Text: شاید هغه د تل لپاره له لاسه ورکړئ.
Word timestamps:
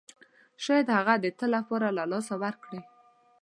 شاید 0.63 0.87
هغه 0.97 1.13
د 1.19 1.25
تل 1.37 1.49
لپاره 1.55 1.87
له 1.97 2.03
لاسه 2.11 2.33
ورکړئ. 2.43 2.81